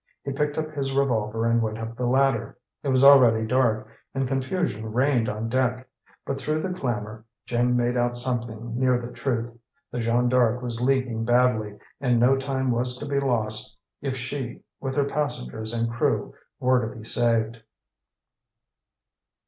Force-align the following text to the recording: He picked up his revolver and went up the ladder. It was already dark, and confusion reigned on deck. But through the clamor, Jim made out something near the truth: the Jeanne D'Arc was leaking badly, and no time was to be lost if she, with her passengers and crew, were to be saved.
He 0.23 0.31
picked 0.31 0.57
up 0.57 0.71
his 0.71 0.95
revolver 0.95 1.45
and 1.45 1.61
went 1.61 1.77
up 1.77 1.95
the 1.95 2.07
ladder. 2.07 2.57
It 2.81 2.87
was 2.89 3.03
already 3.03 3.45
dark, 3.45 3.87
and 4.15 4.27
confusion 4.27 4.91
reigned 4.93 5.29
on 5.29 5.47
deck. 5.47 5.87
But 6.25 6.41
through 6.41 6.63
the 6.63 6.73
clamor, 6.73 7.23
Jim 7.45 7.77
made 7.77 7.95
out 7.95 8.17
something 8.17 8.79
near 8.79 8.97
the 8.99 9.11
truth: 9.11 9.55
the 9.91 9.99
Jeanne 9.99 10.27
D'Arc 10.27 10.63
was 10.63 10.81
leaking 10.81 11.25
badly, 11.25 11.77
and 11.99 12.19
no 12.19 12.35
time 12.35 12.71
was 12.71 12.97
to 12.97 13.05
be 13.05 13.19
lost 13.19 13.79
if 14.01 14.17
she, 14.17 14.63
with 14.79 14.95
her 14.95 15.05
passengers 15.05 15.71
and 15.71 15.87
crew, 15.87 16.33
were 16.59 16.81
to 16.81 16.95
be 16.95 17.03
saved. 17.03 17.61